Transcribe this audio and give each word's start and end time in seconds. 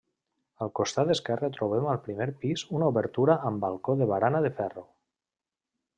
Al 0.65 0.71
costat 0.79 1.11
esquerre 1.15 1.49
trobem 1.57 1.85
al 1.91 2.01
primer 2.07 2.27
pis 2.45 2.65
una 2.79 2.89
obertura 2.95 3.39
amb 3.51 3.65
balcó 3.67 3.99
de 4.03 4.09
barana 4.15 4.45
de 4.47 4.53
ferro. 4.63 4.87